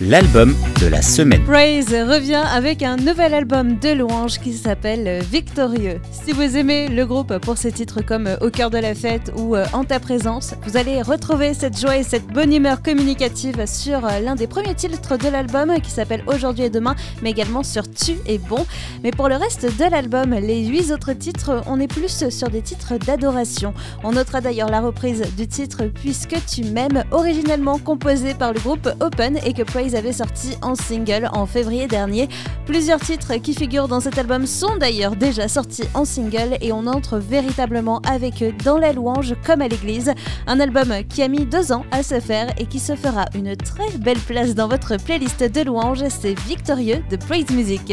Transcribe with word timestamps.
l'album 0.00 0.54
de 0.80 0.86
la 0.86 1.02
semaine. 1.02 1.44
Praise 1.44 1.88
revient 1.90 2.42
avec 2.52 2.82
un 2.82 2.96
nouvel 2.96 3.34
album 3.34 3.78
de 3.78 3.90
louanges 3.90 4.38
qui 4.38 4.52
s'appelle 4.54 5.22
Victorieux. 5.30 6.00
Si 6.10 6.32
vous 6.32 6.56
aimez 6.56 6.88
le 6.88 7.06
groupe 7.06 7.38
pour 7.38 7.58
ses 7.58 7.72
titres 7.72 8.02
comme 8.02 8.28
Au 8.40 8.50
cœur 8.50 8.70
de 8.70 8.78
la 8.78 8.94
fête 8.94 9.32
ou 9.36 9.54
euh, 9.54 9.64
En 9.72 9.84
ta 9.84 10.00
présence, 10.00 10.54
vous 10.66 10.76
allez 10.76 11.02
retrouver 11.02 11.54
cette 11.54 11.78
joie 11.78 11.98
et 11.98 12.02
cette 12.02 12.26
bonne 12.26 12.52
humeur 12.52 12.82
communicative 12.82 13.64
sur 13.66 14.04
euh, 14.04 14.20
l'un 14.20 14.34
des 14.34 14.46
premiers 14.46 14.74
titres 14.74 15.16
de 15.16 15.28
l'album 15.28 15.80
qui 15.80 15.90
s'appelle 15.90 16.24
Aujourd'hui 16.26 16.64
et 16.64 16.70
demain, 16.70 16.96
mais 17.22 17.30
également 17.30 17.62
sur 17.62 17.88
Tu 17.90 18.16
es 18.26 18.38
bon. 18.38 18.64
Mais 19.04 19.10
pour 19.10 19.28
le 19.28 19.36
reste 19.36 19.64
de 19.64 19.90
l'album, 19.90 20.30
les 20.30 20.66
huit 20.66 20.90
autres 20.90 21.12
titres, 21.12 21.62
on 21.66 21.78
est 21.78 21.88
plus 21.88 22.28
sur 22.30 22.48
des 22.48 22.62
titres 22.62 22.94
d'adoration. 22.96 23.74
On 24.02 24.12
notera 24.12 24.40
d'ailleurs 24.40 24.70
la 24.70 24.80
reprise 24.80 25.22
du 25.36 25.46
titre 25.46 25.84
Puisque 25.94 26.36
tu 26.46 26.64
m'aimes, 26.64 27.04
originellement 27.10 27.78
composé 27.78 28.34
par 28.34 28.52
le 28.52 28.60
groupe 28.60 28.88
Open 29.00 29.38
et 29.44 29.52
que 29.52 29.62
Praise 29.62 29.81
avait 29.90 30.12
sorti 30.12 30.56
en 30.62 30.74
single 30.74 31.28
en 31.32 31.46
février 31.46 31.86
dernier. 31.86 32.28
Plusieurs 32.66 33.00
titres 33.00 33.34
qui 33.36 33.54
figurent 33.54 33.88
dans 33.88 34.00
cet 34.00 34.16
album 34.18 34.46
sont 34.46 34.76
d'ailleurs 34.76 35.16
déjà 35.16 35.48
sortis 35.48 35.84
en 35.94 36.04
single 36.04 36.56
et 36.60 36.72
on 36.72 36.86
entre 36.86 37.18
véritablement 37.18 38.00
avec 38.08 38.42
eux 38.42 38.52
dans 38.64 38.78
la 38.78 38.92
louange 38.92 39.34
comme 39.44 39.60
à 39.60 39.68
l'église. 39.68 40.12
Un 40.46 40.60
album 40.60 40.92
qui 41.08 41.22
a 41.22 41.28
mis 41.28 41.44
deux 41.44 41.72
ans 41.72 41.84
à 41.90 42.02
se 42.02 42.20
faire 42.20 42.48
et 42.58 42.66
qui 42.66 42.78
se 42.78 42.94
fera 42.94 43.24
une 43.34 43.56
très 43.56 43.90
belle 43.98 44.20
place 44.20 44.54
dans 44.54 44.68
votre 44.68 44.96
playlist 44.96 45.42
de 45.42 45.60
louanges, 45.62 46.04
c'est 46.08 46.38
Victorieux 46.40 47.02
de 47.10 47.16
Praise 47.16 47.50
Music 47.50 47.92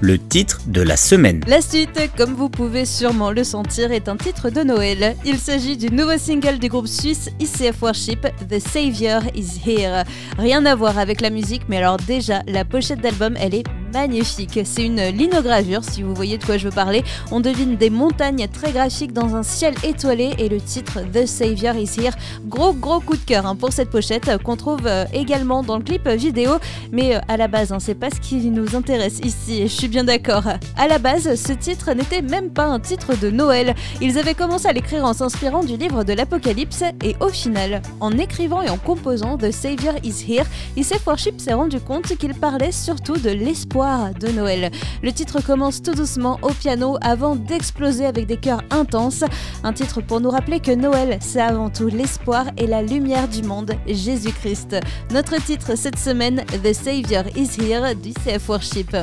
le 0.00 0.18
titre 0.18 0.60
de 0.66 0.82
la 0.82 0.96
semaine. 0.96 1.42
La 1.46 1.60
suite, 1.60 1.98
comme 2.16 2.34
vous 2.34 2.48
pouvez 2.48 2.84
sûrement 2.84 3.30
le 3.30 3.44
sentir, 3.44 3.92
est 3.92 4.08
un 4.08 4.16
titre 4.16 4.50
de 4.50 4.62
Noël. 4.62 5.16
Il 5.24 5.38
s'agit 5.38 5.76
du 5.76 5.90
nouveau 5.90 6.18
single 6.18 6.58
du 6.58 6.68
groupe 6.68 6.86
suisse 6.86 7.30
ICF 7.40 7.82
Worship, 7.82 8.26
The 8.48 8.58
Savior 8.58 9.22
is 9.34 9.60
Here. 9.64 10.04
Rien 10.38 10.64
à 10.66 10.74
voir 10.74 10.98
avec 10.98 11.20
la 11.20 11.30
musique, 11.30 11.62
mais 11.68 11.78
alors 11.78 11.96
déjà, 11.96 12.42
la 12.46 12.64
pochette 12.64 13.00
d'album, 13.00 13.36
elle 13.38 13.54
est 13.54 13.64
magnifique. 13.92 14.60
C'est 14.64 14.84
une 14.84 15.00
linogravure, 15.08 15.82
si 15.84 16.02
vous 16.02 16.14
voyez 16.14 16.38
de 16.38 16.44
quoi 16.44 16.56
je 16.56 16.64
veux 16.64 16.74
parler. 16.74 17.04
On 17.30 17.40
devine 17.40 17.76
des 17.76 17.90
montagnes 17.90 18.46
très 18.48 18.72
graphiques 18.72 19.12
dans 19.12 19.34
un 19.36 19.42
ciel 19.42 19.74
étoilé 19.82 20.34
et 20.38 20.48
le 20.48 20.60
titre 20.60 21.00
The 21.12 21.26
Savior 21.26 21.74
is 21.76 21.90
Here. 21.98 22.14
Gros 22.46 22.72
gros 22.72 23.00
coup 23.00 23.16
de 23.16 23.24
cœur 23.24 23.46
hein, 23.46 23.56
pour 23.56 23.72
cette 23.72 23.90
pochette 23.90 24.30
qu'on 24.42 24.56
trouve 24.56 24.86
euh, 24.86 25.04
également 25.12 25.62
dans 25.62 25.78
le 25.78 25.84
clip 25.84 26.08
vidéo. 26.08 26.52
Mais 26.92 27.16
euh, 27.16 27.20
à 27.28 27.36
la 27.36 27.48
base, 27.48 27.72
hein, 27.72 27.78
c'est 27.80 27.94
pas 27.94 28.10
ce 28.10 28.20
qui 28.20 28.36
nous 28.50 28.76
intéresse 28.76 29.20
ici. 29.24 29.62
Je 29.62 29.72
suis 29.72 29.88
bien 29.88 30.04
d'accord. 30.04 30.44
À 30.76 30.88
la 30.88 30.98
base, 30.98 31.34
ce 31.34 31.52
titre 31.52 31.92
n'était 31.92 32.22
même 32.22 32.50
pas 32.50 32.66
un 32.66 32.80
titre 32.80 33.18
de 33.18 33.30
Noël. 33.30 33.74
Ils 34.00 34.18
avaient 34.18 34.34
commencé 34.34 34.68
à 34.68 34.72
l'écrire 34.72 35.04
en 35.04 35.14
s'inspirant 35.14 35.62
du 35.62 35.76
livre 35.76 36.04
de 36.04 36.12
l'Apocalypse 36.12 36.82
et 37.02 37.16
au 37.20 37.28
final, 37.28 37.82
en 38.00 38.12
écrivant 38.12 38.62
et 38.62 38.70
en 38.70 38.78
composant 38.78 39.38
The 39.38 39.50
Savior 39.50 39.94
is 40.02 40.24
Here, 40.28 40.44
Isef 40.76 41.06
Worship 41.06 41.40
s'est 41.40 41.54
rendu 41.54 41.80
compte 41.80 42.16
qu'il 42.16 42.34
parlait 42.34 42.72
surtout 42.72 43.16
de 43.16 43.30
l'espoir 43.30 43.77
de 43.78 44.32
Noël. 44.32 44.72
Le 45.04 45.12
titre 45.12 45.40
commence 45.40 45.82
tout 45.82 45.94
doucement 45.94 46.38
au 46.42 46.48
piano 46.48 46.96
avant 47.00 47.36
d'exploser 47.36 48.06
avec 48.06 48.26
des 48.26 48.36
chœurs 48.36 48.62
intenses. 48.70 49.22
Un 49.62 49.72
titre 49.72 50.00
pour 50.00 50.20
nous 50.20 50.30
rappeler 50.30 50.58
que 50.58 50.72
Noël, 50.72 51.18
c'est 51.20 51.40
avant 51.40 51.70
tout 51.70 51.86
l'espoir 51.86 52.46
et 52.56 52.66
la 52.66 52.82
lumière 52.82 53.28
du 53.28 53.42
monde, 53.42 53.72
Jésus-Christ. 53.86 54.76
Notre 55.12 55.40
titre 55.44 55.76
cette 55.76 55.98
semaine, 55.98 56.44
The 56.64 56.72
Savior 56.72 57.24
is 57.36 57.50
Here 57.56 57.94
du 57.94 58.12
CF 58.14 58.48
Worship 58.48 58.96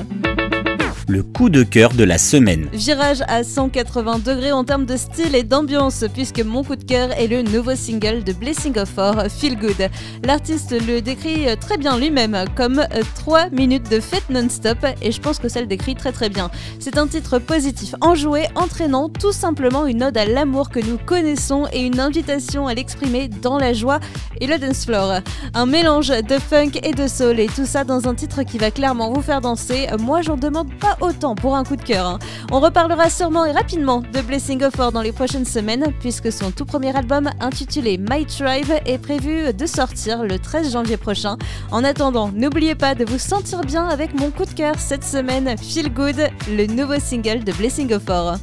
le 1.07 1.23
coup 1.23 1.49
de 1.49 1.63
cœur 1.63 1.93
de 1.93 2.03
la 2.03 2.17
semaine. 2.17 2.67
Virage 2.73 3.23
à 3.27 3.43
180 3.43 4.19
degrés 4.19 4.51
en 4.51 4.63
termes 4.63 4.85
de 4.85 4.97
style 4.97 5.35
et 5.35 5.43
d'ambiance, 5.43 6.03
puisque 6.13 6.41
mon 6.41 6.63
coup 6.63 6.75
de 6.75 6.83
cœur 6.83 7.11
est 7.19 7.27
le 7.27 7.41
nouveau 7.41 7.75
single 7.75 8.23
de 8.23 8.33
Blessing 8.33 8.77
of 8.79 8.89
Four, 8.89 9.23
Feel 9.29 9.57
Good. 9.57 9.89
L'artiste 10.23 10.75
le 10.87 11.01
décrit 11.01 11.45
très 11.59 11.77
bien 11.77 11.97
lui-même 11.97 12.45
comme 12.55 12.83
3 13.15 13.49
minutes 13.49 13.89
de 13.89 13.99
fête 13.99 14.29
non-stop, 14.29 14.77
et 15.01 15.11
je 15.11 15.21
pense 15.21 15.39
que 15.39 15.49
ça 15.49 15.61
le 15.61 15.67
décrit 15.67 15.95
très 15.95 16.11
très 16.11 16.29
bien. 16.29 16.49
C'est 16.79 16.97
un 16.97 17.07
titre 17.07 17.39
positif, 17.39 17.95
enjoué, 18.01 18.47
entraînant 18.55 19.09
tout 19.09 19.31
simplement 19.33 19.85
une 19.85 20.03
ode 20.03 20.17
à 20.17 20.25
l'amour 20.25 20.69
que 20.69 20.79
nous 20.79 20.97
connaissons 20.97 21.65
et 21.71 21.81
une 21.81 21.99
invitation 21.99 22.67
à 22.67 22.73
l'exprimer 22.73 23.27
dans 23.27 23.57
la 23.57 23.73
joie 23.73 23.99
et 24.41 24.47
le 24.47 24.57
dance 24.57 24.85
floor. 24.85 25.19
Un 25.53 25.65
mélange 25.65 26.09
de 26.09 26.39
funk 26.39 26.71
et 26.83 26.93
de 26.93 27.07
soul, 27.07 27.39
et 27.39 27.47
tout 27.47 27.65
ça 27.65 27.83
dans 27.83 28.07
un 28.07 28.15
titre 28.15 28.43
qui 28.43 28.57
va 28.57 28.71
clairement 28.71 29.11
vous 29.11 29.21
faire 29.21 29.41
danser. 29.41 29.87
Moi, 29.99 30.21
j'en 30.21 30.37
demande 30.37 30.73
pas 30.79 30.94
autant 31.01 31.35
pour 31.35 31.55
un 31.55 31.63
coup 31.63 31.75
de 31.75 31.83
cœur. 31.83 32.05
Hein. 32.05 32.19
On 32.51 32.59
reparlera 32.59 33.09
sûrement 33.09 33.45
et 33.45 33.51
rapidement 33.51 34.01
de 34.01 34.21
Blessing 34.21 34.63
of 34.63 34.77
War 34.77 34.91
dans 34.91 35.01
les 35.01 35.11
prochaines 35.11 35.45
semaines, 35.45 35.93
puisque 35.99 36.31
son 36.31 36.51
tout 36.51 36.65
premier 36.65 36.95
album 36.95 37.29
intitulé 37.39 37.97
My 37.97 38.25
Tribe 38.25 38.71
est 38.85 38.97
prévu 38.97 39.53
de 39.53 39.65
sortir 39.65 40.23
le 40.23 40.39
13 40.39 40.71
janvier 40.71 40.97
prochain. 40.97 41.37
En 41.71 41.83
attendant, 41.83 42.29
n'oubliez 42.33 42.75
pas 42.75 42.95
de 42.95 43.05
vous 43.05 43.19
sentir 43.19 43.61
bien 43.61 43.87
avec 43.87 44.17
mon 44.19 44.31
coup 44.31 44.45
de 44.45 44.53
cœur 44.53 44.75
cette 44.77 45.03
semaine, 45.03 45.55
Feel 45.57 45.93
Good, 45.93 46.29
le 46.49 46.67
nouveau 46.67 46.99
single 46.99 47.43
de 47.43 47.51
Blessing 47.51 47.93
of 47.93 48.07
War 48.07 48.37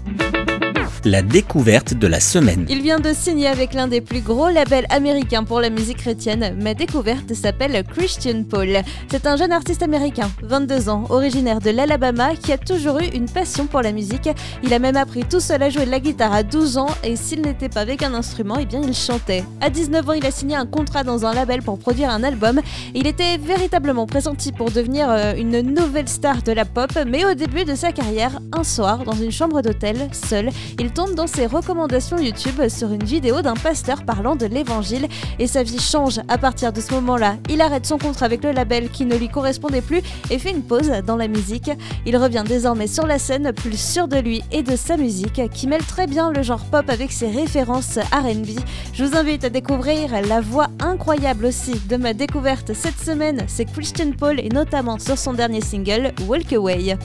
la 1.04 1.22
découverte 1.22 1.94
de 1.94 2.06
la 2.06 2.20
semaine. 2.20 2.66
Il 2.68 2.82
vient 2.82 3.00
de 3.00 3.12
signer 3.12 3.48
avec 3.48 3.74
l'un 3.74 3.88
des 3.88 4.00
plus 4.00 4.20
gros 4.20 4.48
labels 4.48 4.86
américains 4.90 5.44
pour 5.44 5.60
la 5.60 5.70
musique 5.70 5.98
chrétienne. 5.98 6.56
Ma 6.60 6.74
découverte 6.74 7.34
s'appelle 7.34 7.82
Christian 7.84 8.44
Paul. 8.44 8.78
C'est 9.10 9.26
un 9.26 9.36
jeune 9.36 9.52
artiste 9.52 9.82
américain, 9.82 10.30
22 10.42 10.88
ans, 10.88 11.04
originaire 11.10 11.60
de 11.60 11.70
l'Alabama, 11.70 12.36
qui 12.36 12.52
a 12.52 12.58
toujours 12.58 13.00
eu 13.00 13.06
une 13.06 13.26
passion 13.26 13.66
pour 13.66 13.82
la 13.82 13.92
musique. 13.92 14.28
Il 14.62 14.72
a 14.72 14.78
même 14.78 14.96
appris 14.96 15.24
tout 15.24 15.40
seul 15.40 15.62
à 15.62 15.70
jouer 15.70 15.86
de 15.86 15.90
la 15.90 16.00
guitare 16.00 16.32
à 16.32 16.42
12 16.42 16.78
ans 16.78 16.90
et 17.02 17.16
s'il 17.16 17.42
n'était 17.42 17.68
pas 17.68 17.80
avec 17.80 18.02
un 18.02 18.14
instrument, 18.14 18.56
eh 18.60 18.66
bien 18.66 18.80
il 18.82 18.94
chantait. 18.94 19.44
À 19.60 19.70
19 19.70 20.08
ans, 20.08 20.12
il 20.12 20.26
a 20.26 20.30
signé 20.30 20.56
un 20.56 20.66
contrat 20.66 21.04
dans 21.04 21.26
un 21.26 21.34
label 21.34 21.62
pour 21.62 21.78
produire 21.78 22.10
un 22.10 22.22
album. 22.22 22.60
Il 22.94 23.06
était 23.06 23.38
véritablement 23.38 24.06
pressenti 24.06 24.52
pour 24.52 24.70
devenir 24.70 25.10
euh, 25.10 25.34
une 25.36 25.60
nouvelle 25.60 26.08
star 26.08 26.42
de 26.42 26.52
la 26.52 26.64
pop, 26.64 26.90
mais 27.06 27.24
au 27.24 27.34
début 27.34 27.64
de 27.64 27.74
sa 27.74 27.92
carrière, 27.92 28.38
un 28.52 28.64
soir, 28.64 29.04
dans 29.04 29.12
une 29.12 29.32
chambre 29.32 29.62
d'hôtel, 29.62 30.08
seul, 30.12 30.50
il 30.78 30.91
tombe 30.94 31.14
dans 31.14 31.26
ses 31.26 31.46
recommandations 31.46 32.18
YouTube 32.18 32.68
sur 32.68 32.92
une 32.92 33.04
vidéo 33.04 33.42
d'un 33.42 33.54
pasteur 33.54 34.04
parlant 34.04 34.36
de 34.36 34.46
l'évangile 34.46 35.08
et 35.38 35.46
sa 35.46 35.62
vie 35.62 35.78
change 35.78 36.20
à 36.28 36.38
partir 36.38 36.72
de 36.72 36.80
ce 36.80 36.92
moment-là. 36.94 37.36
Il 37.48 37.60
arrête 37.60 37.86
son 37.86 37.98
contrat 37.98 38.26
avec 38.26 38.44
le 38.44 38.52
label 38.52 38.90
qui 38.90 39.06
ne 39.06 39.16
lui 39.16 39.28
correspondait 39.28 39.80
plus 39.80 40.02
et 40.30 40.38
fait 40.38 40.50
une 40.50 40.62
pause 40.62 40.90
dans 41.06 41.16
la 41.16 41.28
musique. 41.28 41.70
Il 42.06 42.16
revient 42.16 42.44
désormais 42.46 42.86
sur 42.86 43.06
la 43.06 43.18
scène 43.18 43.52
plus 43.52 43.78
sûr 43.78 44.08
de 44.08 44.18
lui 44.18 44.42
et 44.52 44.62
de 44.62 44.76
sa 44.76 44.96
musique 44.96 45.40
qui 45.52 45.66
mêle 45.66 45.84
très 45.84 46.06
bien 46.06 46.30
le 46.30 46.42
genre 46.42 46.64
pop 46.64 46.88
avec 46.88 47.12
ses 47.12 47.30
références 47.30 47.98
RB. 47.98 48.58
Je 48.92 49.04
vous 49.04 49.16
invite 49.16 49.44
à 49.44 49.50
découvrir 49.50 50.10
la 50.28 50.40
voix 50.40 50.68
incroyable 50.80 51.46
aussi 51.46 51.72
de 51.88 51.96
ma 51.96 52.14
découverte 52.14 52.72
cette 52.74 52.98
semaine, 52.98 53.44
c'est 53.46 53.64
Christian 53.64 54.12
Paul 54.18 54.38
et 54.40 54.48
notamment 54.48 54.98
sur 54.98 55.18
son 55.18 55.32
dernier 55.32 55.60
single 55.60 56.12
Walk 56.26 56.52
Away. 56.52 56.96